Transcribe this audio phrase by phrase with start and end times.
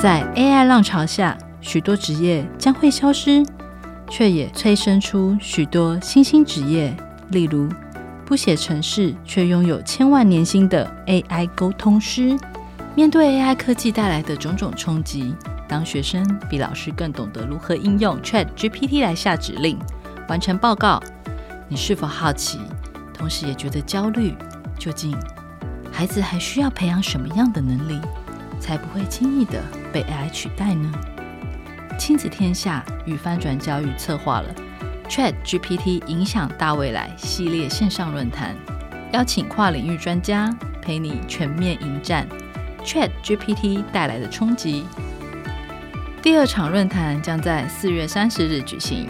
[0.00, 3.44] 在 AI 浪潮下，许多职业将会消失，
[4.08, 6.96] 却也催生出许多新兴职业，
[7.28, 7.68] 例如
[8.24, 12.34] 不写程式却拥有千万年薪的 AI 沟通师。
[12.94, 15.34] 面对 AI 科技带来的种种冲击，
[15.68, 19.78] 当学生比老师更懂得如何应用 ChatGPT 来下指令、
[20.30, 20.98] 完成报告，
[21.68, 22.58] 你是否好奇，
[23.12, 24.34] 同时也觉得焦虑？
[24.78, 25.14] 究竟
[25.92, 28.00] 孩子还需要培养什么样的能力，
[28.58, 29.62] 才不会轻易的
[29.92, 30.90] 被 AI 取代呢？
[31.98, 34.54] 亲子天下与翻转教育策划了
[35.08, 38.56] ChatGPT 影响大未来系列线上论坛，
[39.12, 40.50] 邀请跨领域专家
[40.80, 42.26] 陪你全面迎战。
[42.82, 44.86] ChatGPT 带来的冲击。
[46.22, 49.08] 第二场论坛将在四月三十日举行，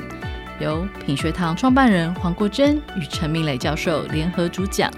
[0.58, 4.90] 由品学堂创办人黄国珍与陈明磊教授联合主讲。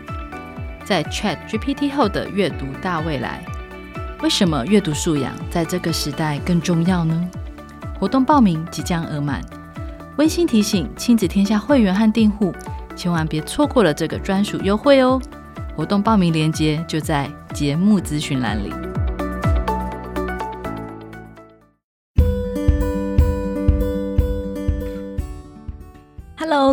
[0.84, 3.44] 在 ChatGPT 后的阅读大未来，
[4.22, 7.28] 为什么阅读素养在这个时代更重要呢？
[7.98, 9.40] 活动报名即将额满，
[10.16, 12.54] 温馨提醒亲子天下会员和订户，
[12.94, 15.20] 千万别错过了这个专属优惠哦！
[15.76, 18.72] 活动报名链接就在节目资讯栏里。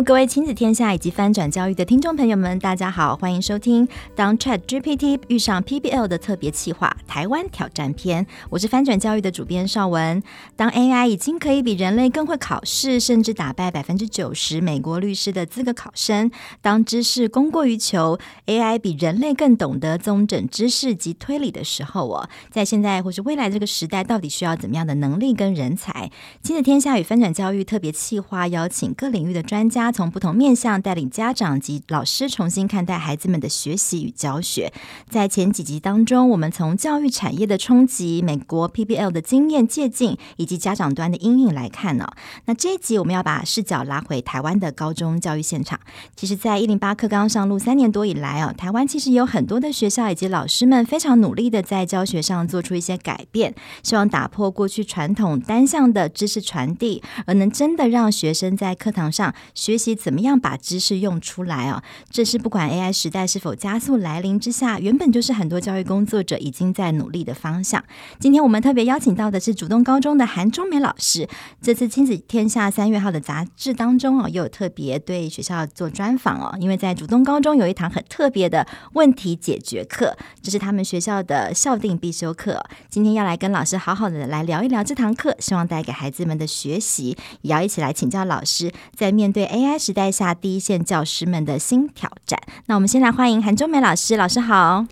[0.02, 8.26] 各位亲子天下以及翻转教育的听众朋友们，大家好，欢迎收听《当 ChatGPT 遇上 PBL》的特别企划——台湾挑战篇。
[8.48, 10.22] 我是翻转教育的主编邵文。
[10.56, 16.30] 当 AI 已经可以比人类更会考试，甚至打败百分之九十美国律师的资格考生；
[16.62, 26.10] 当知识供过于求，AI 比人类更懂得综整知识及推理的时候，哦，在现在或是未来这个时代，到底需要怎么样的能力跟人才？
[26.42, 34.72] 亲子天下与翻转教育特别企划邀请各领域的专家从不同面向带领家长及老师重新看待孩子们的学习与教学。
[35.08, 42.06] 在前几集当中，我们从教育产业的冲击、美国 PBL 的经验借鉴以及家长端的阴影来看呢、
[42.44, 45.78] 那这一集我们要把视角拉回台湾的高中教育现场。
[46.14, 59.34] 其实，在一零八课纲上路三年多以来啊，台湾其实有很多的学校以及老师们非常努力的在教学上做出一些改变，希望打破过去传统单向的知识传递，而能真的让学生在课堂上。
[59.54, 61.82] 学习怎么样把知识用出来啊？
[62.10, 67.82] 这是不管 AI 时代是否加速来临之下，原本就是很多教育工作者已经在努力的方向。
[68.18, 71.28] 今天我们特别邀请到的是主动高中的韩中美老师。
[71.60, 76.56] 这次亲子天下三月号的杂志当中哦，又有特别对学校做专访哦。
[76.60, 82.64] 因为在主动高中有一堂很特别的问题解决课，这是他们学校的校定必修课。
[82.88, 89.50] 今天要来跟老师好好的来聊一聊这堂课，希望带给孩子们的学习，也要一起来请教老师，在面对。
[89.50, 92.40] AI 时代下第一线教师们的新挑战。
[92.66, 94.86] 那我们先来欢迎韩中梅老师，老师好。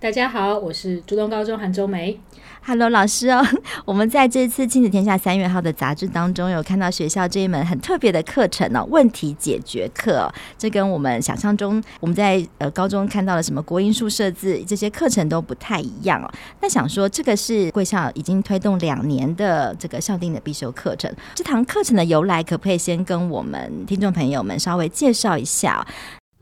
[0.00, 2.20] 大家好，我是竹东高中韩中梅。
[2.68, 3.42] Hello，老师哦，
[3.86, 10.30] 我们在这次亲子天下三月号的杂志当中有看到学校这一门很特别的课程哦，问题解决课。
[10.58, 16.30] 这跟我们想象中我们在呃高中看到的什么国英数社自这些课程都不太一样哦。
[16.60, 25.86] 那想说这个是贵校已经推动两年的这个校定的必修课程，这堂课程的由来可不可以先跟我们听众朋友们稍微介绍一下？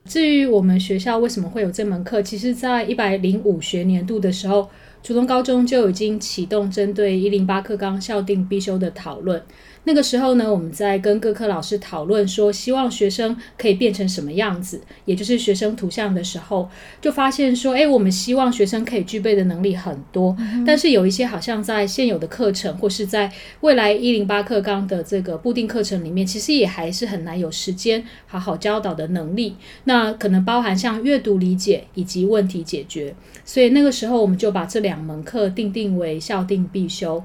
[0.04, 4.69] 至于我们学校为什么会有这门课，其实，在一百零五学年度的时候，
[5.06, 9.40] 竹东高中就已经启动针对一零八课纲校定必修的讨论。
[9.84, 16.68] 那个时候呢，我们在跟各科老师讨论说，希望学生可以变成什么样子，也就是学生图像的时候，
[17.00, 20.36] 就发现说，哎，我们希望学生可以具备的能力很多，
[20.66, 23.30] 但是有一些好像在现有的课程或是在
[23.60, 29.54] 未来一零八课纲的这个固定课程里面，其实也还是很难有时间好好教导的能力。
[29.84, 37.22] 那可能包含像阅读理解以及问题解决，所以那个时候我们就把这两两门课定定为校定必修。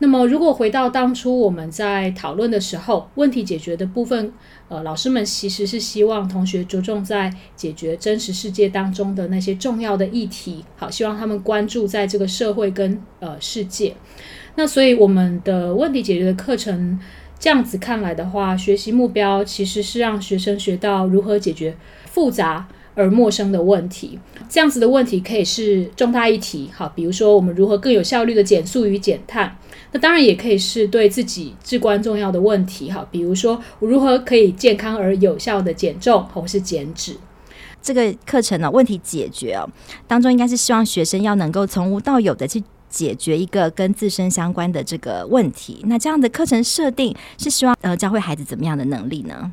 [0.00, 4.32] 那么，如果回到当初我们在讨论的时候，问题解决的部分，
[4.68, 13.96] 呃，老师们其实是希望同学着重在解决真实世界当中的那些重要的议题，好，希望他们关注在这个社会跟呃世界。
[14.54, 17.00] 那所以我们的问题解决的课程，
[17.40, 21.76] 这样子看来的话，学习目标其实是让学生学到如何解决
[22.06, 24.18] 复杂而陌生的问题。
[24.48, 29.56] 这样子的问题可以是重大议题，好，比如说我们如何更有效率的减速与减碳。
[29.92, 37.16] 那当然也可以是对自己至关重要的问题哈，比如说我如何可以健康而有效的减重或是减脂。
[37.80, 39.66] 这个课程呢，问题解决哦，
[40.06, 45.82] 当中应该是希望学生要能够从无到有的去解决一个跟自身相关的这个问题。
[45.86, 49.52] 那这样的课程设定是希望呃教会孩子怎么样的能力呢？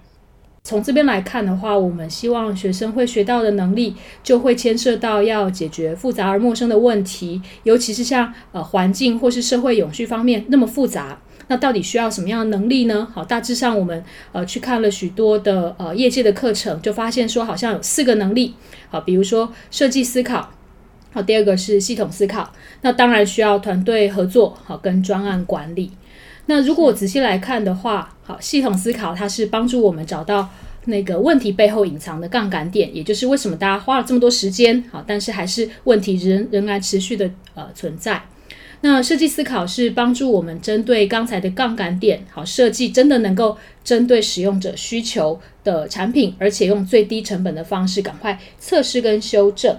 [0.65, 13.07] 从这边来看的话，我们希望学生会学到的能力，就会牵涉到要解决复杂而陌生的问题，尤其是像呃环境或是社会永续方面那么复杂，那到底需要什么样的能力呢？
[13.13, 18.55] 好，大致上我们呃去看了许多的呃业界的课程，就发现说好像有四个能力，
[18.89, 20.49] 好，比如说设计思考，
[21.13, 22.51] 好，第二个是系统思考，
[22.81, 25.91] 那当然需要团队合作，好，跟专案管理。
[26.47, 30.47] 那如果我仔细来看的话，好，系统思考它是帮助我们找到
[30.85, 38.21] 那个问题背后隐藏的杠杆点，也就是为什么大家花了这么多时间，好，但是还是问题仍仍然持续的呃存在。
[38.81, 49.75] 那设计思考是帮助我们针对刚才的杠杆点，好，设计真的能够针对使用者需求的产品，而且用最低成本的方式赶快测试跟修正。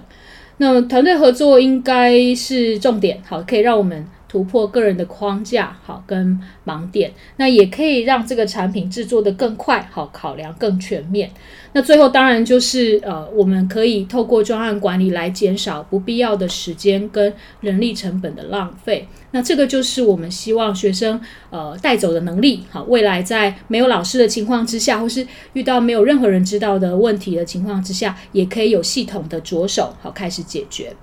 [0.57, 4.05] 那团队合作应该是重点，好，可以让我们。
[4.29, 11.31] 突破个人的框架，好，跟盲点，那也可以让这个产品制作得更快，好，考量更全面。
[11.73, 17.31] 那最后当然就是呃，我们可以透过专案管理来减少不必要的时间跟
[17.61, 19.07] 人力成本的浪费。
[19.31, 21.19] 那这个就是我们希望学生
[21.49, 30.95] 呃带走的能力，好，未来在没有老师的情况之下，或是遇到没有任何人知道的问题的情况之下，也可以有系统的着手，好，开始解决。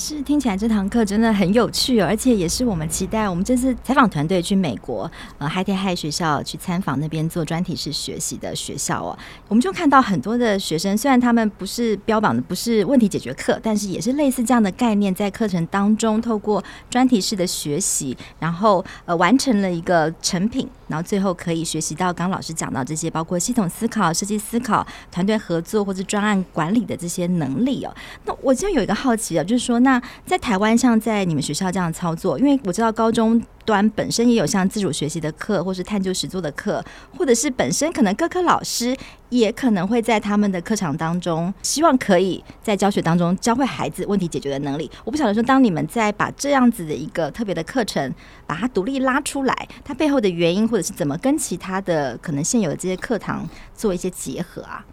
[0.00, 3.28] 是，听起来这堂课真的很有趣，哦而且也是我们期待。
[3.28, 9.18] 我们这次采访团队去美国，呃，High Tech High 学校去参访那边做专题式学习的学校哦，
[9.48, 27.92] 我们就看到很多的学生，虽然他们不是标榜的不是问题解决课，但是也是类似这样的概念，在课程当中透过专题式的学习，然后呃完成了一个成品，然后最后可以学习到刚老师讲到这些，包括系统思考、设计思考、团队合作或者专案管理的这些能力哦。
[28.26, 29.80] 那我就有一个好奇啊，就是说。
[29.88, 36.84] 那在台湾，像在你们学校这样操作，因为我知道高中端本身也有像自主学习的课，或是探究实作的课，
[37.16, 38.94] 或者是本身可能各科老师
[39.30, 44.90] 也可能会在他们的课堂当中，希望可以在教学当中教会孩子问题解决的能力。
[45.06, 48.12] 我不晓得说，当你们在把这样子的一个特别的课程，
[48.46, 54.84] 把它独立拉出来，它背后的原因，或者是怎么跟其他的可能现有的这些课堂做一些结合啊？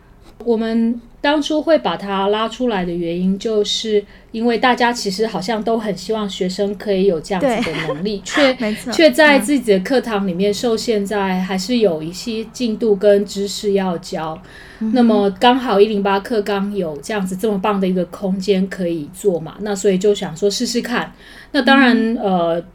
[0.44, 8.56] 我们当初会把它拉出来的原因，就是因为大家其实好像都很希望学生可以有这样子的能力， 却
[8.92, 14.40] 却在自己的课堂里面受限在还是有一些进度跟知识要教。
[14.82, 21.12] 嗯、那么刚好一零八课纲有这样子这么棒的一个空间可以做嘛，那所以就想说试试看。
[21.52, 22.66] 那当然，嗯、呃。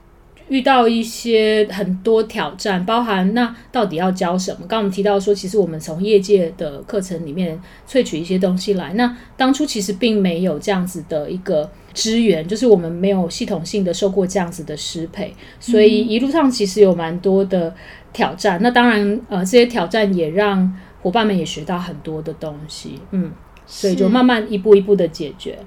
[0.50, 4.58] 遇到一些很多挑战，包含那到底要教什么？
[4.62, 7.58] 刚刚我们提到说，其实我们从业界的课程里面
[7.88, 8.92] 萃取一些东西来。
[8.94, 17.72] 那当初其实并没有这样子的一个资源，就是我们没有系统性的受过这样子的师培，所以一路上其实有蛮多的
[18.12, 18.58] 挑战。
[18.60, 23.30] 那当然，呃，这些挑战也让伙伴们也学到很多的东西，嗯，
[23.66, 25.58] 所以就慢慢一步一步的解决。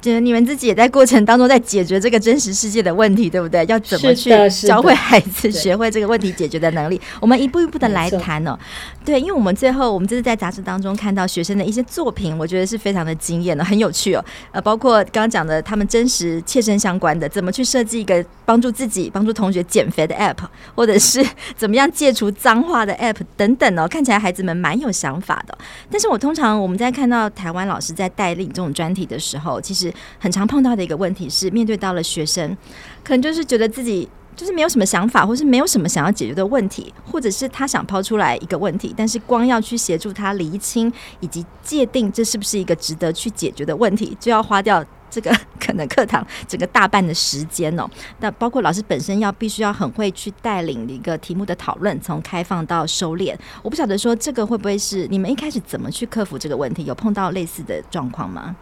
[0.00, 3.64] 就是你们自己也在过程当中在解决这个真实世界的问题，对不对？
[3.66, 4.30] 要怎么去
[4.66, 7.00] 教会孩子学会这个问题解决的能力？
[7.20, 8.56] 我们一步一步的来谈哦。
[9.04, 14.24] 对，因为我们最后我们这是在杂志当中看到学生的一些作品，我觉得是非常的惊艳的，很有趣哦。
[14.52, 20.36] 呃，包括刚刚讲的他们真实切身相关的，怎么去设计一个帮助自己、帮助同学减肥的 app，
[20.76, 23.88] 或者是怎么样戒除脏话的 app 等等哦。
[23.88, 25.58] 看起来孩子们蛮有想法的。
[25.90, 29.87] 但是我通常我们在看到台湾老师在带领这种专题的时候，其实。
[30.18, 32.56] 很常碰到的一个问题是，面对到了学生，
[33.04, 47.88] 可能就是觉得自己就是没有什么想法，或是没有什么想要解决的问题，或者是他想抛出来一个问题，但是光要去协助他厘清以及界定这是不是一个值得去解决的问题，就要花掉这个可能课堂整个大半的时间哦。
[48.20, 53.34] 那包括老师本身要必须要很会去带领一个题目的讨论，从开放到收敛。
[53.62, 56.84] 我不晓得说这个会不会是你们一开始怎么去克服这个问题？
[56.84, 58.54] 有碰到类似的状况吗？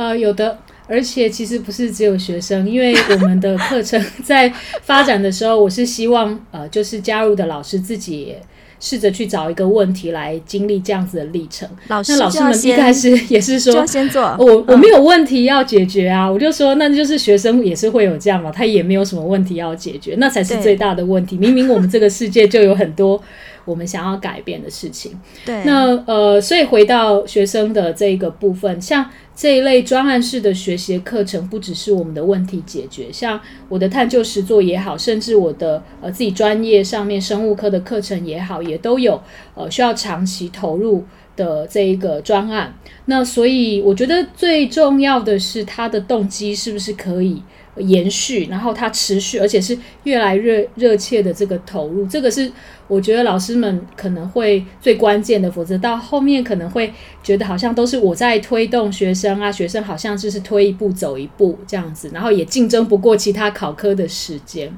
[0.00, 8.42] 呃，有的，而且其实不是只有学生，因为我们的课程 在发展的时候，我是希望呃，就是加入的老师自己也
[8.78, 11.68] 试着去找一个问题来经历这样子的历程。
[11.88, 21.36] 老师，那老师们一开始也是说，先做，我我没有问题要解决啊，嗯、我就说，那就是学生也是会有这样嘛，他也没有什么问题要解决，那才是最大的问题。
[21.36, 23.22] 明明我们这个世界就有很多。
[23.64, 25.12] 我们想要改变的事情，
[25.44, 39.20] 对，那呃，所以回到学生的这个部分，像这一类专案式的学习课程，不只是我们的问题解决，像我的探究实作也好，甚至我的呃自己专业上面生物科的课程也好，也都有
[39.54, 41.04] 呃需要长期投入
[41.36, 42.74] 的这一个专案。
[43.06, 47.42] 那所以我觉得最重要的是他的动机是不是可以
[47.76, 52.50] 延续，然后它持续，而且是越来越热切的这个投入，这个是
[52.88, 64.72] 我觉得老师们可能会最关键的，否则到后面可能会觉得好像都是我在推动学生啊，学生好像就是推一步走一步这样子，然后也竞争不过其他考科的时间。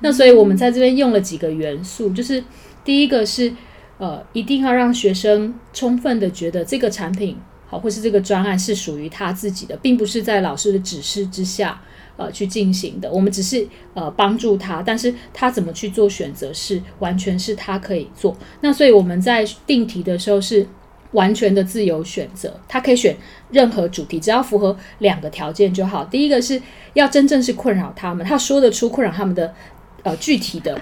[0.00, 2.42] 那所以我们在这边用了几个元素，就是
[2.82, 3.52] 第一个是
[3.98, 11.82] 呃，一定要让学生充分的觉得这个产品好，或是这个专案是属于他自己的，并不是在老师的指示之下。
[12.20, 18.36] 呃，去进行的，我们只是呃帮助他，但是他怎么去做选择是完全是他可以做。
[18.60, 20.66] 那所以我们在定题的时候是
[21.12, 23.16] 完全的自由选择，他可以选
[23.50, 26.04] 任何主题，只要符合两个条件就好。
[26.04, 26.60] 第一个是
[26.92, 29.54] 要真正是困扰他们，他说得出困扰他们的
[30.02, 30.78] 呃具体的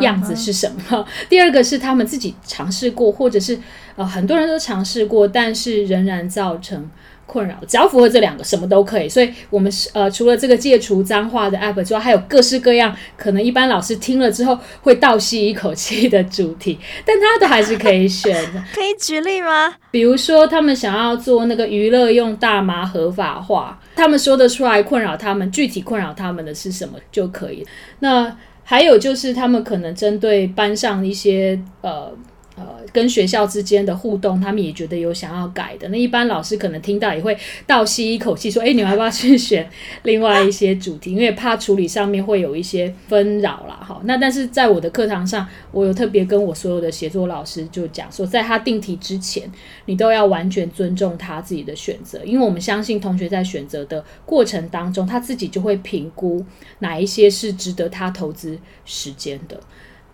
[0.00, 1.06] 样子是什么。
[1.30, 3.58] 第二个是他们自己尝试过，或者是
[3.96, 6.90] 呃很多人都尝试过，但是仍然造成。
[7.32, 9.08] 困扰，只要符合这两个，什么都可以。
[9.08, 18.62] 所以，我们是呃，除了这个戒除脏话的 app 之外，还有各式各样可能一般老师听了之后会倒吸一口气的主题，但他都还是可以选的。
[18.74, 19.74] 可以举例吗？
[19.90, 27.66] 比如说，他们想要做那个娱乐用大麻合法化，他们说得出来困扰他们具体困扰他们的是什么就可以。
[28.00, 32.12] 那还有就是，他们可能针对班上一些呃。
[32.54, 35.88] 呃，跟学校之间的互动，他们也觉得有想要改的。
[35.88, 37.34] 那一般老师可能听到也会
[37.66, 39.66] 倒吸一口气，说：“哎，你们要不要去选
[40.02, 41.12] 另外一些主题？
[41.12, 49.50] 因为怕处理上面会有一些纷扰啦。”哈，那但是在我的课堂上，我有特别跟我所有的写作老师就讲说，在他定题之前，
[49.86, 56.44] 你都要完全尊重他自己的选择，因为我们相信同学在选择的过程当中，他自己就会评估
[56.80, 59.58] 哪一些是值得他投资时间的。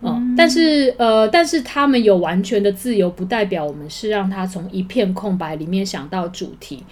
[0.01, 6.83] 嗯，但是呃，但是他们有完全的自由，不代表我们是让他从一片空白里面想到主题。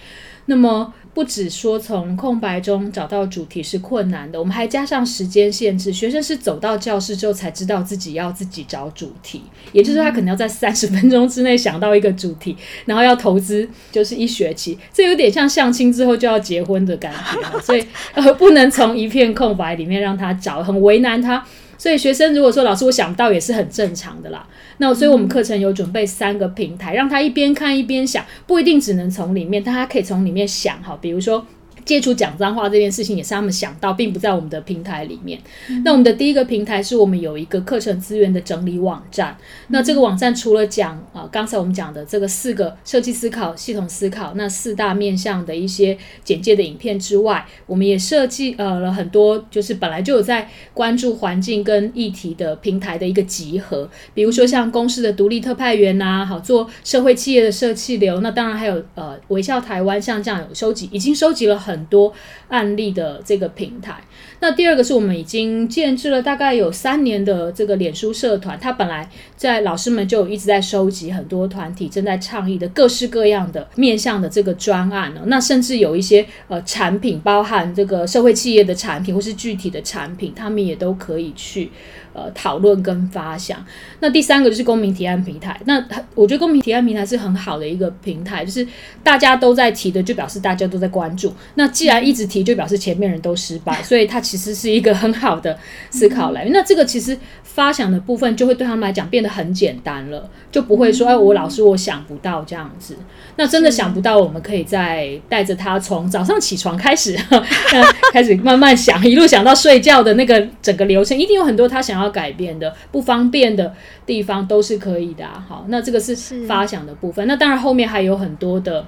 [0.50, 5.92] 那么，不只说从空白中找到主题是困难的，我们还加上时间限制。
[5.92, 17.84] 学生是走到教室之后才知道自己要自己找主题，也就是说，他可能要在三十分钟之内想到一个主题，然后要投资就是一学期，这有点像相亲之后就要结婚的感觉，所以
[18.14, 21.44] 呃，不能从一片空白里面让他找，很为难他。
[21.78, 24.46] 所以学生如果说老师我想不到也是很正常的啦。
[24.76, 31.46] 那所以我们课程有准备三个平台，让他一边看一边想，不一定只能从里面，但他可以从里面想哈，比如说。
[31.88, 35.40] 戒除讲脏话这件事情也是他们想到，并不在我们的平台里面。
[35.70, 39.34] 嗯、那我们的第一个平台是我们有一个课程资源的整理网站。
[39.40, 53.88] 嗯、那这个网站除了讲啊、呃，刚才我们讲的这个四个设计思考、系统思考那四大面向的一些简介的影片之外，我们也设计呃了很多，就是本来就有在关注环境跟议题的平台的一个集合。
[54.12, 58.20] 比如说像公司的独立特派员呐、啊，好做社会企业的社气流。
[58.20, 61.77] 那当然还有呃微笑台湾，像这样有收集，已经收集了很。
[61.78, 62.12] 很多
[62.48, 64.02] 案例的这个平台。
[64.40, 69.08] 那第二个是我们已经建制了大概有三年的这个脸书社团，它本来
[69.38, 75.22] 在老师们就一直在收集很多团体正在倡议的各式各样的面向的这个专案呢。
[75.24, 81.70] 那甚至有一些呃产品，包含这个社会企业的产品或是具体的产品，他们也都可以去。
[82.14, 83.64] 呃，讨论跟发想。
[84.00, 85.60] 那第三个就是公民提案平台。
[85.66, 85.80] 那
[86.16, 88.66] 我觉得公民提案平台是很好的一个平台，就是
[89.04, 91.32] 大家都在提的，就表示大家都在关注。
[91.54, 95.56] 那既然一直提，就表示前面人都失败， 所以它其实是一个很好的
[95.90, 96.52] 思考来源。
[96.52, 102.96] 那这个其实发想的部分就会对他们来讲变得很简单了，就不会说哎，我老师我想不到这样子。
[103.36, 107.16] 那真的想不到，我们可以再带着他从早上起床开始，
[108.12, 113.72] 开始慢慢想，一路想到睡觉的那个整个流程，一定有很多他想要改变的不方便的
[114.04, 115.44] 地方都是可以的啊。
[115.48, 116.16] 好，那这个是
[116.46, 117.28] 发想的部分。
[117.28, 118.84] 那当然后面还有很多的，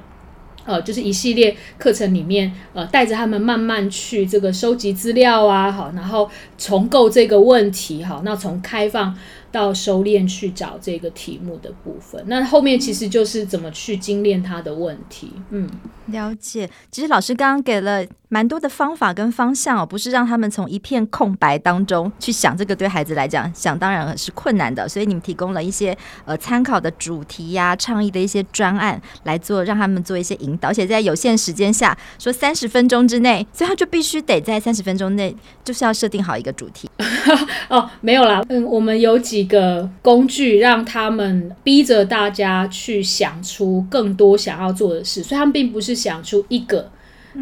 [0.64, 6.28] 呃，就是一系列课程里面，呃，带着他们慢慢去这个收集资料啊，好，然后
[6.59, 9.16] 重构这个问题，好，那从开放。
[9.52, 15.33] 到收敛去找这个题目的部分，那后面其实就是怎么去精炼他的问题。
[15.50, 15.69] 嗯，
[16.07, 16.71] 了解。
[16.90, 24.88] 其实老师刚刚给了蛮多的方法跟方向哦，不是让他们从一片空白当中去想，这个对孩子来讲想当然是困难的。
[24.88, 30.69] 所以你们提供了一些呃参考的主题呀、啊、倡议的一些专案来做，让他们做一些引导。
[30.69, 36.88] 而且在有限时间下，说三十分钟之内，所以他就必须得在三十分钟内就是要设定好一个主题。
[37.69, 39.39] 哦，没有啦，嗯，我们有几。
[39.40, 46.90] 一个工具，让他们逼着大家去想出更多想要做的事，所以他们并不是想出一个，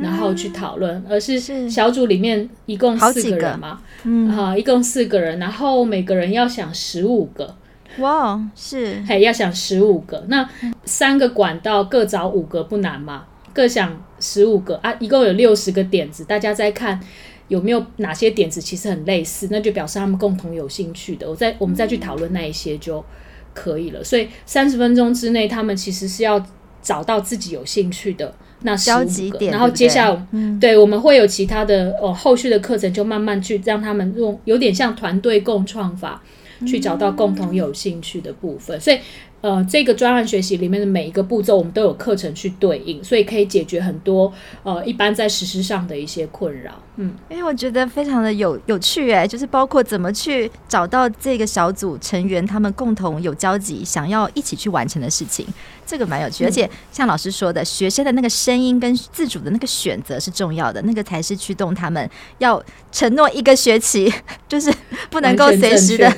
[0.00, 7.56] 然后去讨论，嗯、而是小组里面一共四个人嘛，嗯，好，一共四个人，然后每个人要想十五个，
[7.98, 10.48] 哇，是，嘿，要想十五个，那
[10.84, 14.76] 三个管道各找五个不难嘛，各想十五个。
[14.76, 17.00] 啊，一共有六十个点子，大家在看。
[17.48, 23.04] 有没有哪些点子其实很类似，那就表示他们共同有兴趣的，我再我们再去讨论那一些就
[23.52, 24.04] 可以了。
[24.04, 26.44] 所以三十分钟之内，他们其实是要
[26.80, 36.22] 找到自己有兴趣的那十五个，然后接下来，对，嗯、对，我们会有其他的哦，后续的课程就慢慢去让他们用有点像团队共创法，
[36.66, 38.98] 去找到共同有兴趣的部分，所以。
[39.40, 44.32] 呃，这个专案学习里面的每一个步骤，我们都有课程去对应，所以可以解决很多
[44.64, 46.72] 呃一般在实施上的一些困扰。
[46.96, 55.46] 嗯，因为我觉得非常的有有趣哎， 就是包括怎么去找到这个小组成员他们共同有交集，想要一起去完成的事情，
[55.86, 56.44] 这个蛮有趣。
[56.44, 64.12] 嗯、而且像老师说的，学生的那个声音跟自主的那个选择是重要的，那个才是驱动他们要承诺一个学期，
[64.48, 64.74] 就是
[65.10, 66.12] 不能够随时的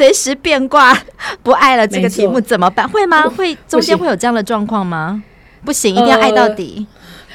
[0.00, 0.96] 随时变卦，
[1.42, 2.88] 不爱了这个题目怎么办？
[2.88, 3.28] 会吗？
[3.28, 5.22] 会中间会有这样的状况吗？
[5.62, 6.86] 不行，一定要爱到底。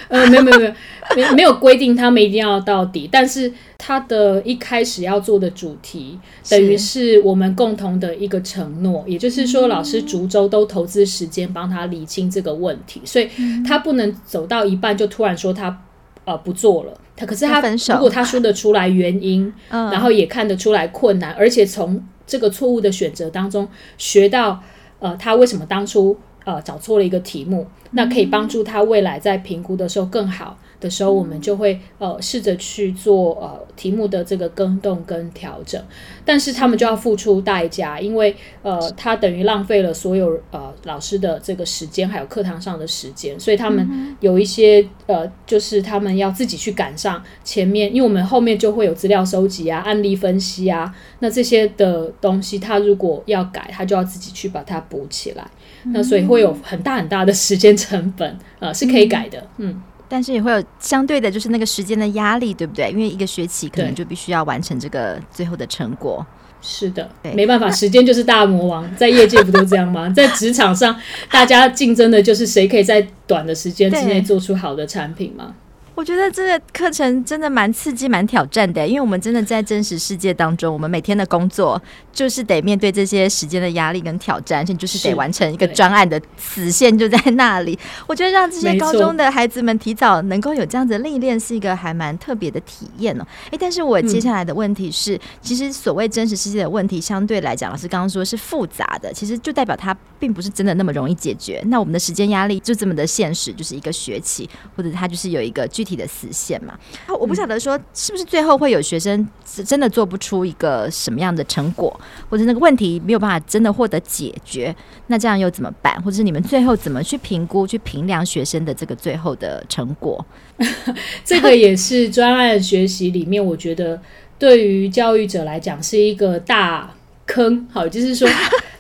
[0.07, 0.73] 呃，呃，没有没有没有。
[1.15, 6.17] 没没有规定他们一定要到底，但是他的一开始要做的主题，
[6.49, 13.29] 等于是我们共同的一个承诺，也就是说，老师逐周都投资时间帮他理清这个问题，所以
[13.63, 15.83] 他不能走到一半就突然说他
[16.23, 16.99] 呃不做了。
[17.15, 17.61] 他可是他
[17.93, 23.67] 如果他说得出来原因，然后也看得出来困难，而且从这个错误的选择当中
[23.97, 24.61] 学到
[24.99, 30.57] 呃他为什么当初呃找错了一个题目，那可以帮助他未来在评估的时候更好。
[30.85, 35.83] 的时候，我们就会呃试着去做呃题目的这个更动跟调整，
[36.23, 55.43] 但是他们就要付出代价，因为呃他等于浪费了所有呃老师的这个时间，还有课堂上的时间，所以他们有一些呃就是他们要自己去赶上前面，因为我们后面就会有资料收集啊、案例分析啊，那这些的东西他如果要改，他就要自己去把它补起来，
[55.85, 59.81] 那所以会有很大很大的时间成本，呃是可以改的，嗯。
[60.07, 62.89] 但是也会有相对的，就是那个时间的压力，对不对？
[62.91, 66.25] 因为一个学期可能就必须要完成这个最后的成果。
[66.61, 70.09] 是的，对，没办法，时间就是大魔王， 在业界不都这样吗？
[70.09, 75.53] 在职场上，大家竞争的就是谁可以在短的时间之内做出好的产品吗？
[75.95, 87.79] 我觉得这个课程真的蛮刺激、蛮挑战的，因为我们真的在真实世界当中，我们每天的工作就是得面对这些时间的压力跟挑战，而且就是得完成一个专案的死线就在那里。
[88.05, 93.25] 我觉得让这些高中的孩子们提早能够有这样子的历练，是一个还蛮特别的体验哦。
[93.51, 101.63] 诶，但是我接下来的问题是，其实所谓真实世界的问题，相对来讲，老师刚刚说是复杂的，其实就代表它并不是真的那么容易解决。
[101.67, 106.77] 那我们的时间压力就这么的现实，就是一个学期，或者它就是有一个具体的实现嘛？
[107.19, 111.97] 我不晓得说是不是最后会有学生真的做不出一个什么样的成果，
[112.29, 114.75] 或者那个问题没有办法真的获得解决，
[115.07, 115.95] 那这样又怎么办？
[116.01, 120.25] 或者是你们最后怎么去评估、去评量学生的这个最后的成果？
[121.23, 124.01] 这个也是专案学习里面，我觉得
[124.39, 126.91] 对于教育者来讲是一个大
[127.25, 127.67] 坑。
[127.71, 128.27] 好，就是说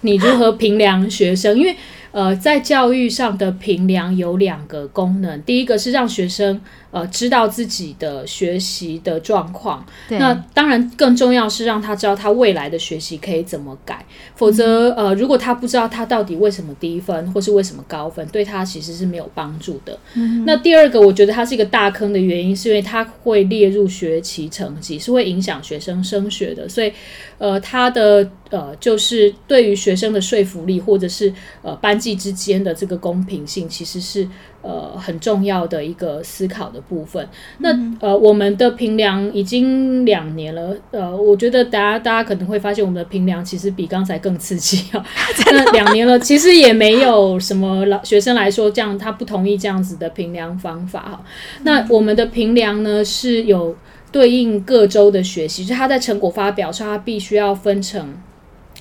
[0.01, 1.75] 你如何评量学生，因为。
[2.15, 14.05] 呃，在教育上的评量有两个功能，第一个是让学生呃知道自己的学习的状况，那当然更重要是让他知道他未来的学习可以怎么改，
[14.37, 19.99] 否则呃如果他不知道他到底为什么低分或是为什么高分，对他其实是没有帮助的。
[20.13, 26.93] 嗯、那第二个我觉得它是一个大坑的原因，是因为它会列入学期成绩，是会影响学生升学的，所以
[27.37, 32.15] 呃他的呃就是对于学生的说服力或者是呃班级。
[32.15, 34.25] 之间的这个公平性，其实是
[34.61, 37.27] 呃很重要的一个思考的部分。
[37.57, 37.69] 那
[37.99, 45.05] 呃，我们的评量已经两年了，呃，我觉得大家大家可能会发现，我们的评量其实比刚才更刺激啊。
[45.51, 51.21] 那两年了，其实也没有什么老学生来说这样，他不同意这样子的评量方法哈。
[51.63, 53.75] 那我们的评量呢是有
[54.15, 58.15] 对应各州的学习，就他在成果发表上，他必须要分成。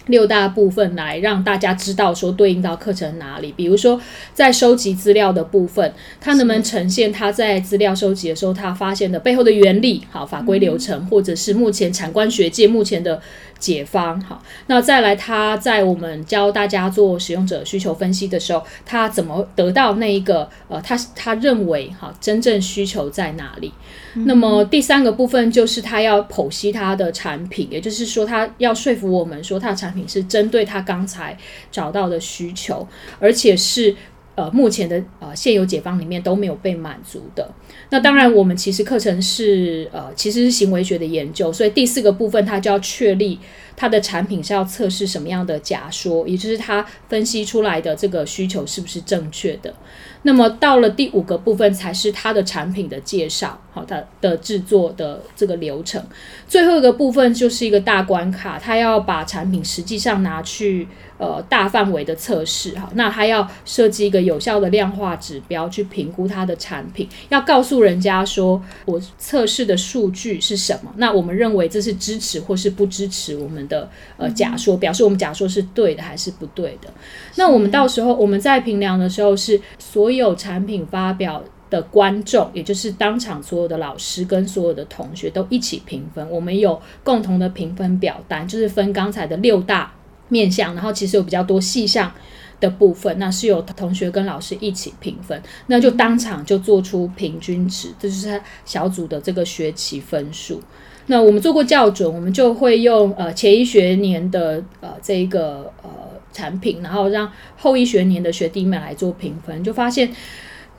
[0.06, 4.00] 六大部分来让大家知道说对应到课程哪里，比如说
[4.32, 13.20] 在收集资料的部分，他能不能呈现他在资料收集的时候他发现的背后的原理，好，法规流程，或者是目前产官学界目前的。
[13.64, 23.72] 解方好，那再来，他在我们教大家做使用者需求分析的时候，他怎么得到那一个呃，他他认为哈，真正需求在哪里？
[24.16, 31.34] 嗯、那么第三个部分就是他要剖析他的产品，也就是说，他要说服我们说，他的产品是针对他刚才
[31.72, 32.86] 找到的需求，
[33.18, 33.96] 而且是
[34.34, 37.48] 呃目前的呃现有解方里面都没有被满足的。
[37.90, 43.38] 那当然，我们其实课程是呃，其实是行为学的研究，所以第四个部分，它就要确立
[43.76, 49.74] 它的产品是要测试什么样的假说，也就是它分析出来的这个需求是不是正确的。
[50.22, 53.60] 那么到了第五个部分，才是它的产品的介绍。
[53.72, 56.02] 好，它的制作的这个流程。
[56.46, 60.86] 最后一个部分就是一个大关卡，它要把产品实际上拿去
[61.18, 76.88] 呃大范围的测试哈，那它要设计一个有效的量化指标去评估它的产品，要告诉人家说我测试的数据是什么，那我们认为这是支持或是不支持我们的呃假说，表示我们假说是对的还是不对的。
[77.36, 89.92] 那我们到时候我们在评量的时候是所有产品发表的观众，也就是当场所有的老师跟所有的同学都一起评分，我们有共同的评分表单，就是分刚才的六大
[90.28, 92.12] 面向，然后其实有比较多细项
[92.60, 100.62] 的部分，那是有同学跟老师一起评分，那就当场就做出平均值，这就是他小组的这个学期分数。
[101.06, 105.90] 那我们做过校准，我们就会用呃前一学年的呃这一个呃
[106.32, 110.10] 产品，然后让后一学年的学弟们来做评分，就发现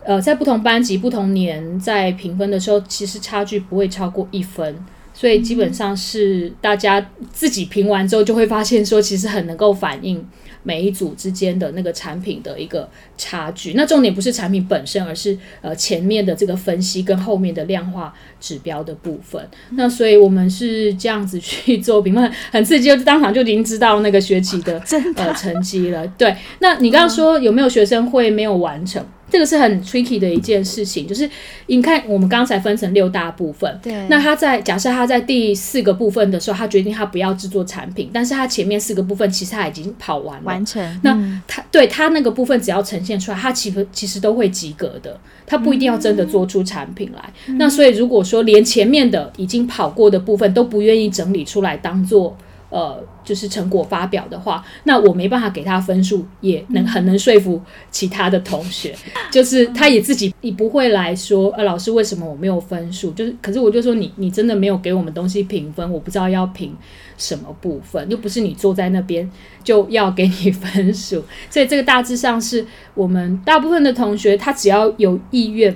[0.03, 4.75] 呃在不同班级、不同年在评分的时候，其实差距不会超过一分。
[5.13, 10.21] 所以基本上是大家自己评完之后，就会发现说，其实很能够反映
[10.65, 13.71] 每一组之间的那个产品的一个差距。
[13.75, 19.47] 那重点不是产品本身，而是呃前面的这个分析跟后面的量化指标的部分。
[19.77, 24.81] 那所以我们是这样子去做评论，很刺激，就当场就已经知道那个学期的
[25.15, 26.05] 呃成绩了。
[26.17, 29.05] 对，那你刚刚说有没有学生会没有完成？
[29.29, 31.29] 这个是很 tricky 的一件事情，就是
[31.65, 40.99] 你看我们刚才分成六大部分，对，那他在假设他在第四个部分的时候，他决定他不要制作产品，但是他前面四个部分其实他已经跑完了，完成。
[41.03, 47.33] 那他对他那个部分只要呈现出来，他其实其实都会及格的，他不一定要真的做出产品来。
[47.47, 52.37] 嗯、那所以如果说连前面的已经跑过的部分都不愿意整理出来当做。
[52.75, 58.93] 呃，就是成果发表的话，那我没办法给他分数，也能很能说服其他的同学。
[59.31, 63.11] 就是他也自己也不会来说，呃，老师为什么我没有分数？
[63.11, 66.75] 就是，可是我就说你，你真的没有给我们东西评分，我不知道要评
[67.17, 69.31] 什么部分，又不是你坐在那边
[69.63, 71.23] 就要给你分数。
[71.49, 75.73] 所以这个大致上是我们大部分的同学，他只要有意愿，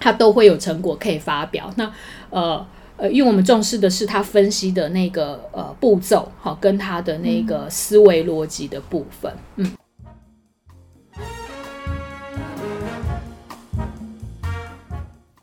[0.00, 1.70] 他都会有成果可以发表。
[1.76, 1.92] 那
[2.30, 2.66] 呃。
[3.02, 9.68] 呃，因为我们重视的是他分析的那个呃步骤，好，跟他的那个思维逻辑的部分，嗯，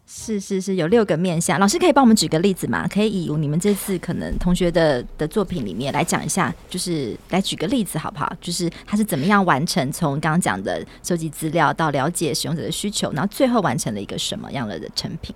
[0.07, 1.59] 是是是，有六个面向。
[1.59, 2.87] 老师可以帮我们举个例子吗？
[2.87, 8.33] 可以以你们这次可能同学的的作品里面来讲一下，就是来举个例子好不好？
[8.39, 15.35] 就是他是怎么样完成从刚刚讲的收集资料到了解使用者的需求，然后最后完成了一个什么样的的成品？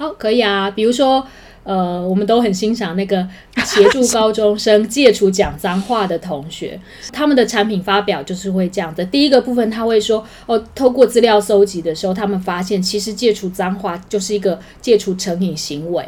[0.00, 0.70] 好，可以啊。
[0.70, 1.22] 比如说，
[1.62, 3.28] 呃，我们都很欣赏那个
[3.66, 6.80] 协助高中生戒除讲脏话的同学，
[7.12, 9.04] 他们的产品发表就是会这样的。
[9.04, 16.02] 第一个部分，他会说，哦，透过资料搜集的时候，他们发现其实戒除脏话就是一个戒除成瘾行为。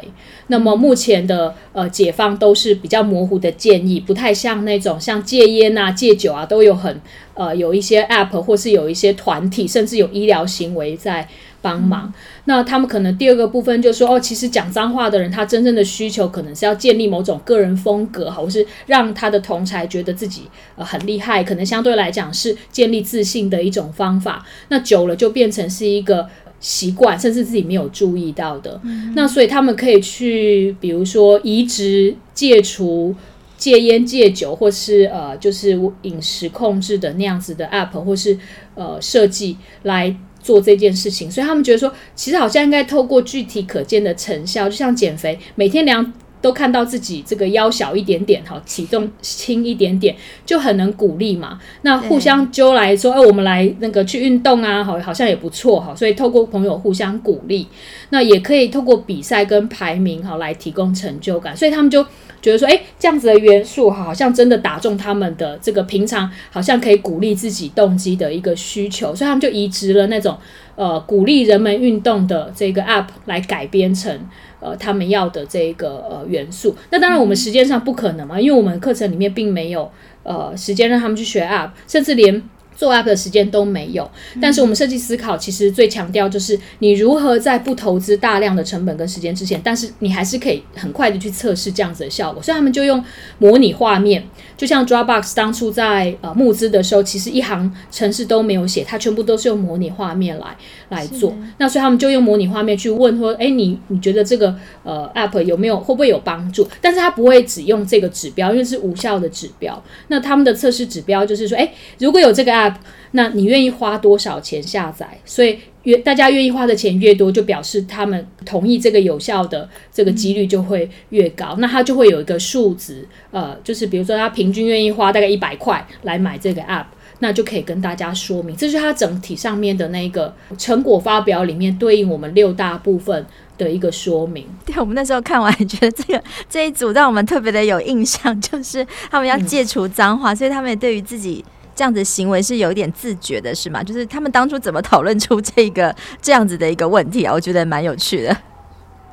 [0.47, 6.99] 那么目前的呃解放都是比较模糊的建议，不太像那种像戒烟啊、戒酒啊，都有很
[7.35, 11.29] 呃有一些 App 或是有一些团体，甚至有医疗行为在。
[11.63, 20.41] 帮忙，那他们可能第二个部分就说，哦，其实讲脏话的人，他真正的需求可能是要建立某种个人风格，或是让他的同才觉得自己
[20.75, 24.45] 呃很厉害，可能相对来讲是建立自信的一种方法。
[24.67, 26.27] 那久了就变成是一个
[26.59, 28.81] 习惯，甚至自己没有注意到的。
[28.83, 33.15] 嗯、那所以他们可以去，比如说移植、戒除、
[33.55, 38.37] 戒烟、戒酒，或是呃，就是饮食控制的那样子的 app，或是
[38.75, 40.13] 呃设计来。
[40.43, 50.13] 做这件事情，所以他们觉得说，其实好像应该透过具体可见的成效，就像减肥，每天量都看到自己这个腰小一点点，哈，体重轻一点点，
[50.45, 51.57] 就很能鼓励嘛。
[51.83, 55.95] 那互相揪来说，哎，我们来那个去运动啊，好，好像也不错哈。
[55.95, 57.65] 所以透过朋友互相鼓励，
[58.09, 61.55] 那也可以透过比赛跟排名，哈，来提供成就感。
[61.55, 62.05] 所以他们就。
[62.43, 70.37] 觉得说，哎，这样子的元素好像真的打中他们的这个平常好像可以鼓励自己动机的一个需求，所以他们就移植了那种
[70.75, 74.17] 呃鼓励人们运动的这个 app 来改编成
[74.59, 76.75] 呃他们要的这个呃元素。
[76.89, 79.91] 那当然我们时间上不可能嘛，因为我们课程里面并没有
[80.23, 82.43] 呃时间让他们去学 app，甚至连。
[82.75, 84.09] 做 app 的时间都没有，
[84.41, 92.41] 但是我们设计思考其实最强调就是你如何在不投资大量的成本跟时间之前，但是你还是可以很快的去测试这样子的效果。
[92.41, 93.03] 所以他们就用
[93.37, 94.23] 模拟画面，
[94.57, 100.57] 就像 Dropbox 当初在呃募资的时候，其实一行程式都没有写，它全部都是用模拟画面来
[100.89, 101.33] 来做。
[101.59, 106.67] 那所以他们就用模拟画面去问说，哎，你你觉得这个呃 app 有没有会不会有帮助？
[106.81, 109.81] 但是他不会只用这个指标，因为是无效的指标。
[110.07, 112.62] 那他们的测试指标就是说，哎，如果有这个 app。
[113.11, 115.17] 那你愿意花多少钱下载？
[115.23, 121.53] 所以越大家愿意花的钱越多，就表示他们同意这个有效的这个几率就会越高。
[121.55, 126.85] 嗯、那它就会有一个数值，呃，就是比如说他平均愿意花大概一百块来买这个 app，
[127.19, 133.25] 那就可以跟大家说明，这是它整体上面的那个成果发表里面对应我们六大部分
[133.57, 134.47] 的一个说明。
[134.65, 141.43] 对，我们那时候看完觉得这个这一组让我们特别的有印象，就是他们要戒除脏话，嗯、所以他们也对于自己。
[141.75, 143.83] 这样子行为是有一点自觉的，是吗？
[143.83, 147.33] 就是他们当初怎么讨论出这个 这样子的一个问题啊？
[147.33, 148.37] 我觉得蛮有趣的。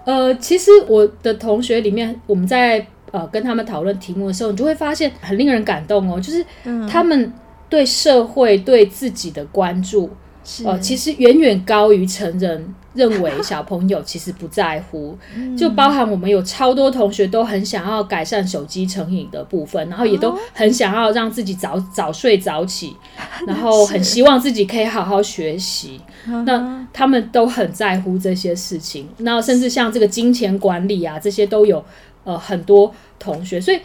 [0.05, 6.45] 呃，其实我的同学里面，我们在呃跟他们讨论题目的时候，你就会发现很令人感动哦，就是
[6.89, 7.33] 他们
[7.69, 10.11] 对社会对自己的关注。
[10.43, 15.17] 是呃，其实远远高于成人认为小朋友其实不在乎，
[15.57, 22.97] 就包含我们有超多同学都很想要改善手机成瘾的部分，然后也都很想要让自己早早睡早起，
[23.47, 26.01] 然后很希望自己可以好好学习。
[26.45, 31.85] 那他们都很在乎这些事情，那甚至像这个金钱管理啊，这些都有
[32.25, 33.79] 呃很多同学，所以。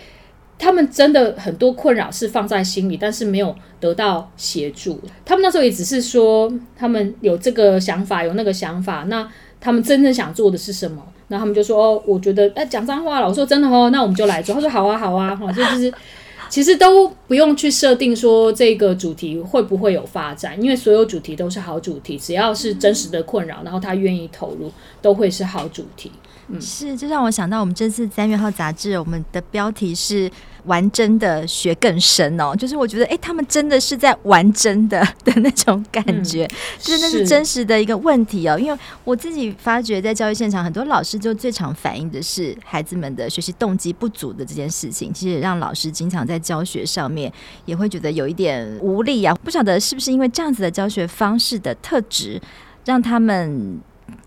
[0.57, 4.99] 他们真的很多困扰是放在心里，但是没有得到协助。
[5.25, 9.03] 他们那时候也只是说，他们有这个想法，有那个想法。
[9.07, 11.03] 那他们真正想做的是什么？
[11.27, 15.91] 那他们就说：“哦，我觉得，哎，讲脏话了。”我说：“真的哦，那我们就来做。”他说：“好啊，好啊。”哈，就是
[16.47, 26.11] 其实都不用去设定说这个主题会不会有发展，因为所有主题都是好主题，只要是真实的困扰，然后他愿意投入，都会是好主题。
[26.47, 30.29] 嗯、是，这让我想到我们这次三月号杂志，我们的标题是
[30.65, 38.59] “玩真的学更深”哦，就是我觉得，哎，他们真的是在玩真的的那种感觉，嗯、 就是那是真实的一个问题哦。
[38.59, 47.33] 因为我自己发觉，在教育现场，很多老师就最常反映的是孩子们的学习动机不足的这件事情，其实让老师经常在教学上面
[47.65, 49.33] 也会觉得有一点无力啊。
[49.43, 52.39] 不晓得是不是因为这样子的教学方式的特质，
[52.85, 53.79] 让他们。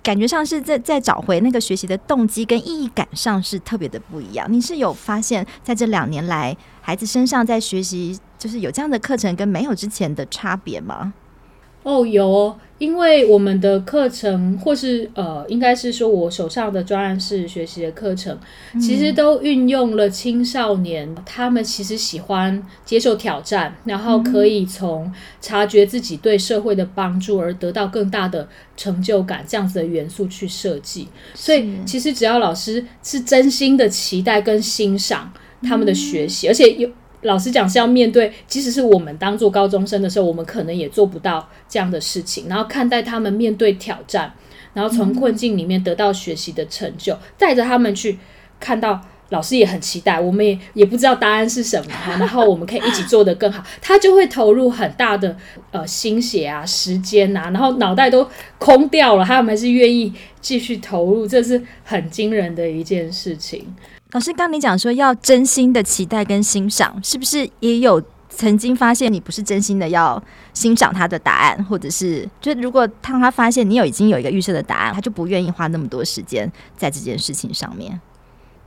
[0.09, 4.51] 感觉上是在在找回那个学习的动机跟意义感上是特别的不一样。
[4.51, 11.13] 你是有发现，在这两年来，孩子身上在学习就是有这样的课程跟没有之前的差别吗？
[11.89, 12.57] 哦，有哦。
[12.79, 18.39] 因为我们的课程，或是呃，应该是说我手上的专案式学习的课程，
[18.81, 31.09] 其实都运用了青少年他们其实喜欢接受挑战，然后可以从察觉自己对社会的帮助而得到更大的成就感这样子的元素去设计。
[31.35, 35.33] 所以其实只要老师是真心的期待跟欣赏
[35.65, 36.89] 他们的学习，而且有。
[37.23, 42.49] 老实讲，是要面对，即使是我们当做高中生的时候，我们可能也做不到这样的事情。
[42.49, 44.33] 然后看待他们面对挑战，
[44.73, 48.19] 然后从困境里面得到学习的成就，带着他们去
[48.61, 49.01] 看到
[49.31, 53.63] 老师也很期待，我们也也不知道答案是什么，然后我们可以一起做得更好。
[53.83, 55.37] 他就会投入很大的
[55.73, 58.27] 呃心血啊、时间啊，然后脑袋都
[58.59, 63.67] 空掉了，他们还是愿意继续投入，这是很惊人的一件事情。
[64.13, 70.23] 老师，刚你讲说要真心的期待跟欣赏，是不是也有曾经发现你不是真心的要
[70.55, 78.01] 欣赏他的答案，或者是就如果当他发现你有已经有一个预设的答案，他就不愿意花那么多时间在这件事情上面？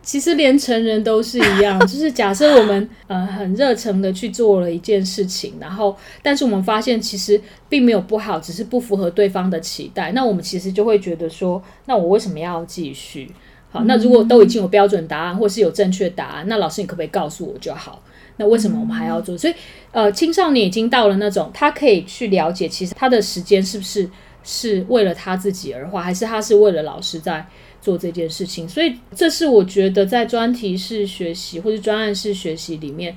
[0.03, 13.31] 其实连成人都是一样， 就是假设我们呃很热诚的去做了一件事情，然后但是我们发现其实并没有不好，只是不符合对方的期待，那我们其实就会觉得说，那我为什么要继续？
[13.71, 18.03] 好，那如果都已经有标准答案，或是有正确答案，那老师你可不可以告诉我就好？
[18.35, 19.37] 那为什么我们还要做？
[19.37, 19.53] 所以，
[19.91, 24.09] 呃，青少年已经到了那种他可以去了解，其实他的时间是不是
[24.43, 27.45] 是为了他自己而花，还是他是为了老师在
[27.79, 28.67] 做这件事情？
[28.67, 33.15] 所以，这是我觉得在专题式学习或者专案式学习里面，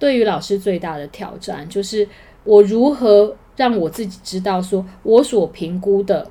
[0.00, 2.08] 对于老师最大的挑战，就是
[2.42, 6.28] 我如何让我自己知道，说我所评估的。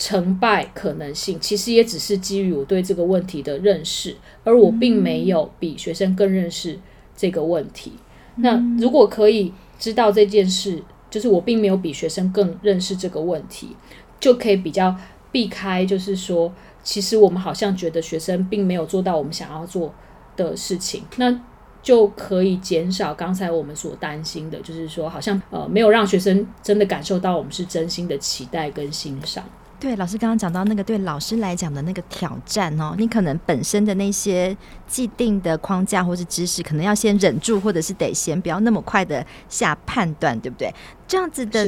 [0.00, 6.78] 成败可能性其实也只是基于我对这个问题的认识，而我并没有比学生更认识
[7.14, 7.92] 这个问题。
[8.36, 13.76] 嗯、那如果可以知道这件事，就是我并没有比学生更认识这个问题，
[14.18, 14.96] 就可以比较
[15.30, 16.50] 避开，就是说，
[16.82, 19.92] 其实我们好像觉得学生并没有做到我们想要做
[20.34, 21.38] 的事情，那
[21.82, 29.44] 就可以减少刚才我们所担心的，就是说，好像呃没有让学生真的感受到我们是真心的期待跟欣赏。
[29.80, 34.54] 对，老师刚刚讲到那个对老师来讲的那个挑战哦，你可能本身的那些
[34.86, 40.70] 既定的框架或是知识，可能要先忍住，或者是得先不要那么快的下判断，对不对？
[41.08, 41.66] 这样子的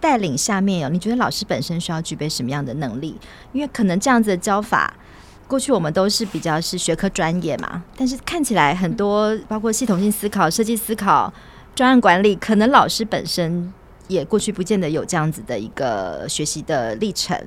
[0.00, 3.16] 带领下面哦，你觉得老师本身需要具备什么样的能力？
[3.52, 4.92] 因为可能这样子的教法，
[5.46, 11.32] 过去我们都是比较是学科专业嘛，但是看起来很多包括系统性思考、设计思考、
[11.72, 13.72] 专案管理，可能老师本身。
[14.08, 17.38] 也过去不见得有这样子的一个学习的历程。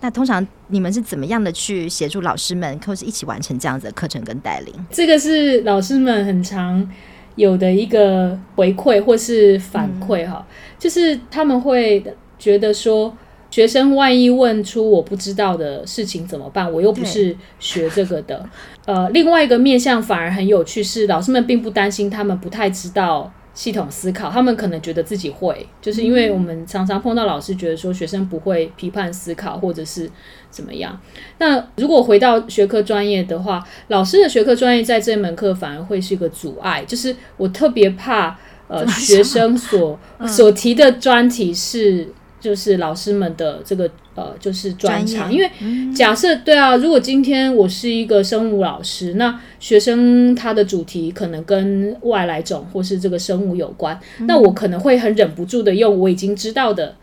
[0.00, 4.74] 那通常你们是怎么样的去协助老师们，或是一起完成这样子的课程跟带领？
[4.90, 6.88] 这个是老师们很常
[7.36, 12.04] 有的一个回馈或是反馈哈，嗯、就是他们会
[12.38, 13.16] 觉得说。
[13.52, 16.72] 学生万一问出我不知道的事情怎么办？
[16.72, 18.48] 我又不是学这个的。
[18.86, 30.10] 呃，另外一个面向反而很有趣，是老师们并不担心他们不太知道系统思考，他们可能觉得自己会，就是因为我们常常碰到老师觉得说学生不会批判思考或者是
[30.50, 30.98] 怎么样。
[31.38, 38.38] 那如果回到学科专业的话，老师的学科专业在这门课反而会是一个阻碍，就是我特别怕
[38.68, 42.08] 呃学生所 所提的专题是。
[42.42, 45.32] 就是老师们的这个呃，就是专长。
[45.32, 45.50] 因为
[45.94, 56.94] 假设对啊，如果今天我是一个生物老师，那学生他的主题可能跟外来种或是这个生物有关，嗯、那我可能会很忍不住的用我已经知道的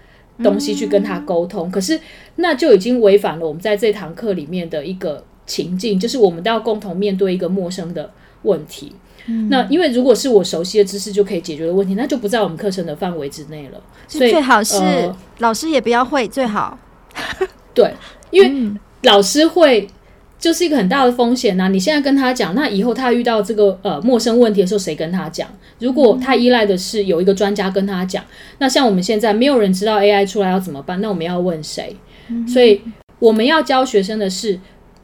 [0.43, 1.67] 东西去跟他沟通。
[1.67, 1.99] 嗯、可是
[2.35, 8.11] 那就已经违反了我们在这堂课里面的一个情境，就是我们都要共同面对一个陌生的
[8.43, 8.93] 问题。
[9.49, 13.79] 那因为如果是我熟悉的知识就可以解决的问题，那就不在我们课程的范围之内了。
[14.07, 14.77] 所以最好是
[15.37, 16.77] 老师也不要会最好。
[17.79, 17.93] 对，
[18.31, 19.87] 因为老师会
[20.37, 21.67] 就是一个很大的风险呐、啊。
[21.69, 25.47] 你现在跟他讲，那以后他遇到这个呃陌生问题的时候，谁跟他讲？
[25.79, 28.21] 如果他依赖的是有一个专家跟他讲，
[28.57, 31.95] 那像我们现在没有人知道 AI 出来要怎么办，那我们要问谁？
[32.47, 32.81] 所以
[33.19, 34.59] 我们要教学生的是，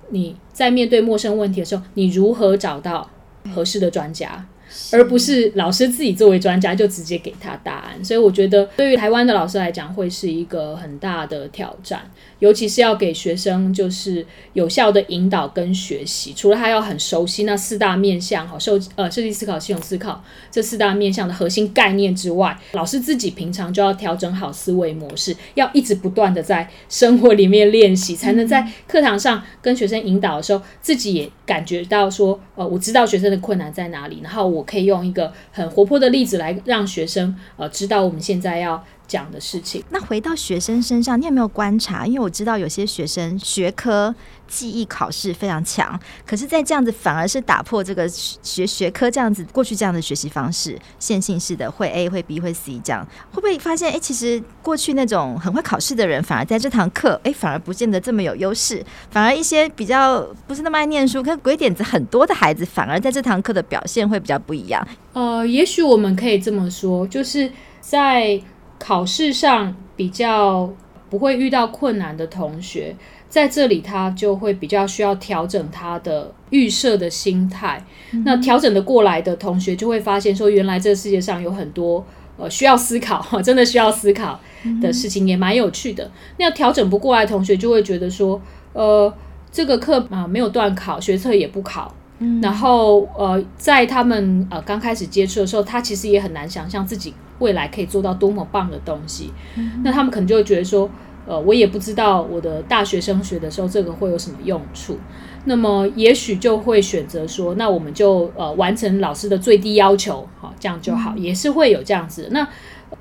[0.09, 3.09] 你在面对陌生问题的时候，你如何找到
[3.53, 4.45] 合适的专家，
[4.91, 8.03] 而不是老师自己作为专家就直接给他答案。
[8.03, 12.09] 所以我觉得，对于台湾的老师来讲，会是一个很大的挑战。
[12.39, 39.83] 尤其是要给学生就是有效的引导跟学习，除了他要很熟悉那四大面向好，设呃设计思考、系统思考这四大面向的核心概念之外，老师自己平常就要调整好思维模式，要一直不断的在生活里面练习，才能在课堂上跟学生引导的时候，自己也感觉到说，呃，我知道学生的困难在哪里，然后我可以用一个很活泼的例子来让学生呃知道我们现在要讲的事情。
[39.89, 42.05] 那回到学生身上，你有没有观察？
[42.05, 44.13] 因为我知道有些学生学科
[44.47, 53.91] 记忆考试非常强，可是，在这样子反而是打破这个学学科这样子过去这样的学习方式，线性式的会 A 会 B 会 C 这样，会不会发现？
[53.91, 58.83] 哎，其实过去那种很会考试的人，反而在这堂课，哎，反而不见得这么有优势。
[59.09, 64.87] 反而一些比较不是那么爱念书、可鬼点子很多的孩子，反而在这堂课的表现会比较不一样。
[65.13, 68.39] 呃，也许我们可以这么说，就是在。
[68.77, 70.71] 考试上比较
[71.09, 72.95] 不会遇到困难的同学，
[73.29, 77.83] 在这里他就会比较需要调整他的预设的心态。
[78.11, 82.05] 嗯、那调整的过来的同学就会发现说，原来这个世界上有很多
[82.38, 84.39] 呃需要思考， 真的需要思考
[84.81, 86.03] 的事情，也蛮有趣的。
[86.05, 88.41] 嗯、那调整不过来的同学就会觉得说，
[88.73, 89.13] 呃，
[89.51, 91.93] 这个课啊、呃、没有断考，学测也不考。
[92.19, 97.13] 嗯、然后呃，在他们呃刚开始接触的时候，他其实也很难想象自己。
[97.39, 100.89] 未来可以做到多么棒的东西，嗯、那他们可能就会觉得说，
[101.25, 104.97] 呃，我也不知道我的大学生学的时候这个会有什么用处，
[105.43, 112.29] 那么也许就会选择说，那我们就呃完成老师的最低要求，好，这样就好，嗯、也是会有这样子。
[112.31, 112.47] 那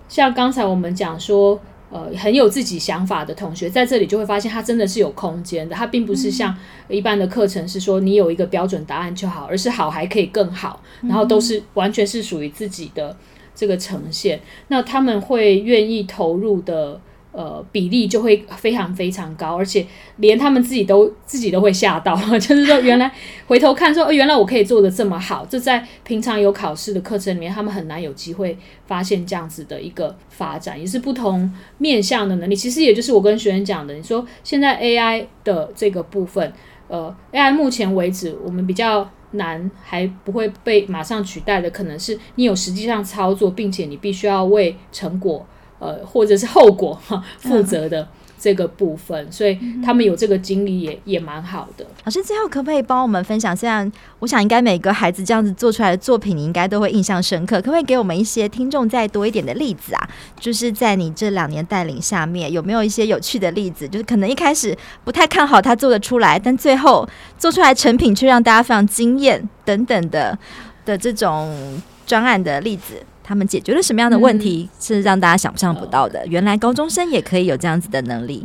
[0.08, 6.52] 像刚才我们讲说，呃，很有自己想法的同学在这里就会发现，他真的是有空间的，他并不是像
[6.88, 13.16] 一般的课程是说你有一个标准答案就好，而是好还可以更好，然后都是完全是属于自己的。
[13.54, 17.00] 这个呈现，那他们会愿意投入的
[17.32, 19.86] 呃比例就会非常非常高，而且
[20.16, 23.10] 连他们自己都自己都会吓到， 就是说原来
[23.46, 32.56] 回头看说，哦，原来我可以做的这么好，这在平常有考试的课程里面，他们很难有机会发现这样子的一个发展，也是不同面向的能力。
[32.56, 36.52] 其实也就是我跟学员讲的，你说现在 AI 的这个部分，
[36.88, 39.08] 呃，AI 目前为止我们比较。
[39.34, 45.46] 难还不会被马上取代的，可能是你有实际上操作，并且你必须要为成果，
[45.78, 48.08] 呃，或者是后果哈负责的。
[48.44, 51.86] 这个部分，所以他们有这个经历也也蛮好的。
[52.04, 53.56] 老师最后可不可以帮我们分享？
[53.56, 57.56] 虽然我想应该每个孩子这样子做出来的作品，你应该都会印象深刻。
[57.56, 60.08] 可不可以给我们一些听众再多一点的例子啊？
[60.38, 63.88] 就是在你这两年带领下面，有没有一些有趣的例子？
[63.88, 67.08] 就是可能一开始不太看好他做得出来，但最后
[67.38, 70.38] 做出来成品却让大家非常惊艳等等的
[70.84, 73.02] 的这种专案的例子。
[73.24, 76.24] 他们解决了什么样的问题，嗯、是让大家想象不到的？
[76.28, 78.44] 原来高中生也可以有这样子的能力。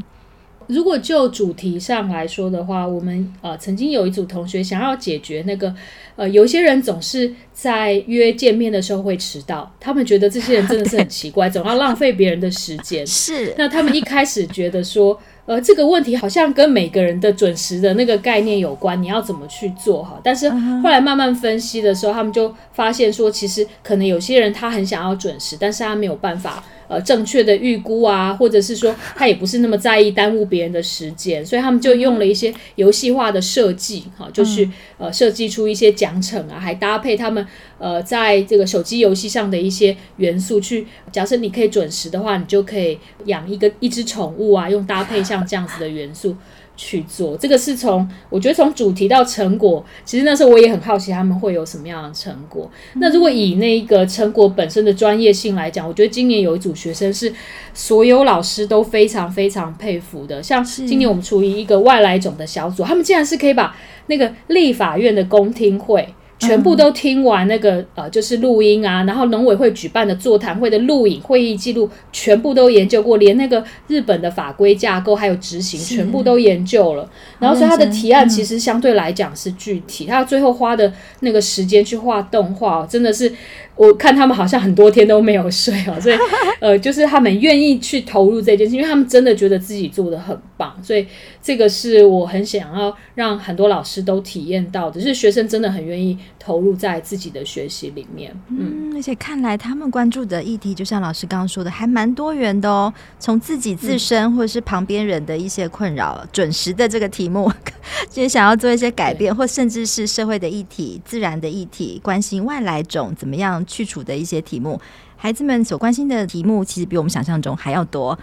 [0.68, 5.74] 如果就主题上来说的话，我们呃曾经有一组同学想要解决那个
[6.16, 13.06] 呃，有些人总是在约见面的时候会迟到，他们觉得这些人真的是很奇怪，总要浪费别人的时间。
[13.08, 15.20] 是，那他们一开始觉得说，
[15.50, 20.20] 呃，这个问题好像跟每个人的准时的那个概念有关，你要怎么去做哈？
[20.22, 26.64] 但是后来慢慢分析的时候，他们就发现说，其实可能有些人他很想要准时，但是他没有办法。
[26.90, 34.68] 呃，正确的预估啊，或者是说他也不是那么在意耽误别人的时间，所以他们就用了一些游戏化的设计，哈，就是
[34.98, 37.46] 呃设计出一些奖惩啊，还搭配他们
[37.78, 40.88] 呃在这个手机游戏上的一些元素去。
[41.12, 46.36] 假设你可以准时的话，你就可以养一个一只宠物啊，用搭配像这样子的元素。
[46.82, 52.72] 去做这个是从我觉得从主题到成果，其实那时候我也很好奇他们会有什么样的成果。
[52.94, 57.34] 那如果以那个成果本身的专业性来讲，我觉得今年有一组学生是
[57.74, 60.42] 所有老师都非常非常佩服的。
[60.42, 63.76] 像今年我们处于一个外来种的小组，他们竟然是可以把
[64.08, 66.08] 那个立法院的公听会。
[66.40, 77.10] 全部都听完那个呃，就是录音啊，然后农委会举办的座谈会的录影会议记录，全部都研究过，连那个日本的法规架构还有执行，全部都研究了。
[77.40, 83.32] 然后所以他的提案其实相对来讲是具体，他最后花的那个时间去画动画，真的是。
[83.80, 86.18] 我看他们好像很多天都没有睡哦，所以
[86.60, 91.08] 呃，就是他们愿意去投入这件事，因为他们真的觉得自己做的很棒，所以
[91.42, 96.18] 这个是我很想要让很多老师都体验到的，就是学生真的很愿意
[96.50, 98.36] 投入在自己的学习里面。
[98.48, 102.92] 嗯，而且看来他们关注的议题，就像老师刚刚说的，还蛮多元的哦。
[103.20, 107.52] 从自己自身或者是旁边人的一些困扰，嗯、准时的这个题目，
[108.10, 113.64] 就是想要做一些改变，或甚至是社会的议题、自然的议题，关心外来种怎么样。
[113.68, 114.82] 去除的一些题目，
[115.16, 118.18] 孩子们所关心的题目，其实比我们想象中还要多。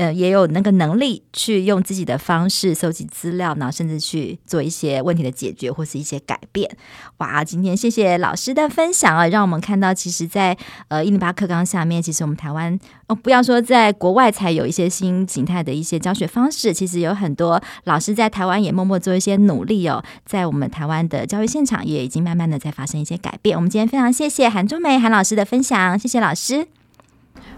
[0.00, 6.74] 呃，也有那个能力去用自己的方式搜集资料，然后甚至去做一些问题的解决或是一些改变。
[7.18, 12.78] 哇，今天谢谢老师的分享啊，让我们看到，其实在，在呃一零八课纲下面，其实我们台湾
[13.08, 23.54] 哦，不要说在国外才有一些新形态的一些教学方式，其实有很多老师在台湾也默默做一些努力哦，在我们台湾的教育现场也已经慢慢的在发生一些改变。
[23.54, 26.66] 我们今天非常谢谢韩中梅韩老师的分享，谢谢老师。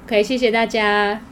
[0.09, 1.32] 可以，谢谢大家。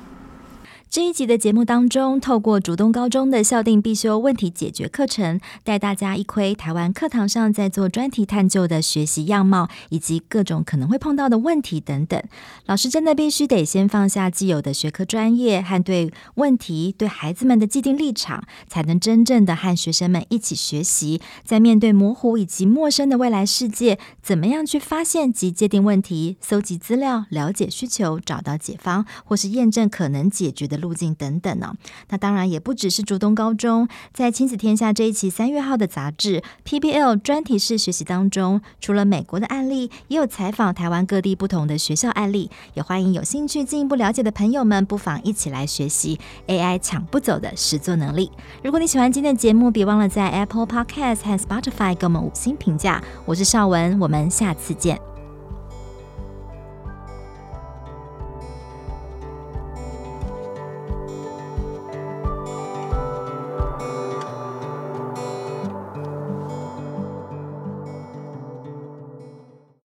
[0.90, 12.20] 这一集的节目当中，透过主动高中的校定必修问题解决课程，带大家一窥台湾课堂上在做专题探究的学习样貌，以及各种可能会碰到的问题等等。
[12.66, 31.74] 老师真的必须得先放下既有的学科专业和对问题、对孩子们的既定立场，才能真正的和学生们一起学习，在面对模糊以及陌生的未来世界，怎么样去发现及界定问题、搜集资料、了解需求、找到解方，或是验证可能解决的路径等等呢、
[32.08, 42.50] 那当然也不只是竹东高中，在亲子天下这一期三月号的杂志 PBL 专题式学习当中，除了美国的案例，也有采访台湾各地不同的学校案例。
[42.74, 48.30] 也欢迎有兴趣进一步了解的朋友们，不妨一起来学习 AI 抢不走的实作能力。
[48.62, 53.02] 如果你喜欢今天的节目，别忘了在 Apple Podcast 和 Spotify 给我们五星评价。
[53.24, 55.09] 我是邵文，我们下次见。